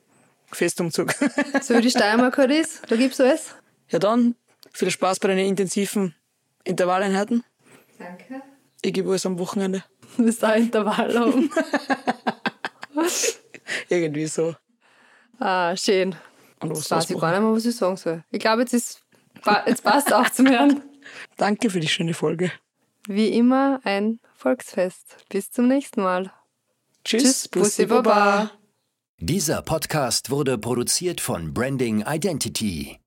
[0.51, 1.13] Festumzug.
[1.61, 3.55] So wie die Steiermark halt ist, da gibt's alles.
[3.89, 4.35] ja dann,
[4.73, 6.15] viel Spaß bei deinen intensiven
[6.63, 7.43] Intervalleinheiten.
[7.99, 8.41] Danke.
[8.81, 9.83] Ich gebe alles am Wochenende.
[10.17, 11.49] Du bist auch Intervall haben.
[13.89, 14.55] Irgendwie so.
[15.39, 16.15] Ah, schön.
[16.69, 18.23] Jetzt weiß ich gar nicht mehr, was ich sagen soll.
[18.31, 19.01] Ich glaube, jetzt, ist,
[19.65, 20.81] jetzt passt es Hören.
[21.37, 22.51] Danke für die schöne Folge.
[23.07, 25.17] Wie immer ein Volksfest.
[25.29, 26.31] Bis zum nächsten Mal.
[27.03, 28.51] Tschüss, Tschüss Bussi Baba.
[29.19, 33.02] Dieser Podcast wurde produziert von Branding Identity.